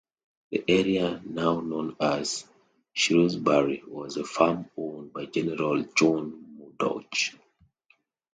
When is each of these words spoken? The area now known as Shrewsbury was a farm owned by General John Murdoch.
The 0.49 0.63
area 0.67 1.21
now 1.23 1.59
known 1.59 1.95
as 2.01 2.45
Shrewsbury 2.93 3.83
was 3.85 4.17
a 4.17 4.23
farm 4.23 4.67
owned 4.75 5.13
by 5.13 5.27
General 5.27 5.83
John 5.95 6.57
Murdoch. 6.57 7.13